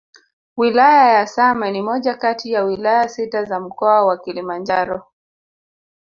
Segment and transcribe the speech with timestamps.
[0.57, 5.07] Wilaya ya Same ni moja kati ya Wilaya sita za mkoa wa Kilimanjaro